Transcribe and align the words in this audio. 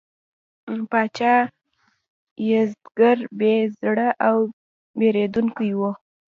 پاچا 0.89 1.33
یزدګُرد 2.49 3.23
بې 3.39 3.55
زړه 3.81 4.09
او 4.27 4.37
بېرندوکی 4.97 5.71
و. 5.75 5.81